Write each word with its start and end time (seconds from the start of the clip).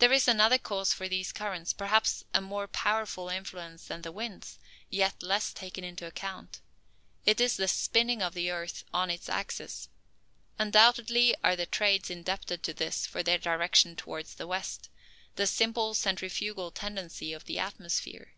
There 0.00 0.12
is 0.12 0.28
another 0.28 0.58
cause 0.58 0.92
for 0.92 1.08
these 1.08 1.32
currents, 1.32 1.72
perhaps 1.72 2.24
of 2.34 2.42
more 2.42 2.68
powerful 2.68 3.30
influence 3.30 3.86
than 3.86 4.02
the 4.02 4.12
winds, 4.12 4.58
yet 4.90 5.22
less 5.22 5.54
taken 5.54 5.82
into 5.82 6.04
account. 6.06 6.60
It 7.24 7.40
is 7.40 7.56
the 7.56 7.66
spinning 7.68 8.20
of 8.20 8.34
the 8.34 8.50
earth 8.50 8.84
on 8.92 9.08
its 9.08 9.30
axis. 9.30 9.88
Undoubtedly 10.58 11.34
are 11.42 11.56
the 11.56 11.64
"trades" 11.64 12.10
indebted 12.10 12.62
to 12.64 12.74
this 12.74 13.06
for 13.06 13.22
their 13.22 13.38
direction 13.38 13.96
towards 13.96 14.34
the 14.34 14.46
west, 14.46 14.90
the 15.36 15.46
simple 15.46 15.94
centrifugal 15.94 16.70
tendency 16.70 17.32
of 17.32 17.46
the 17.46 17.58
atmosphere. 17.58 18.34